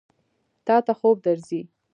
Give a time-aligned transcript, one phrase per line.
[0.65, 1.61] تا ته خوب درځي؟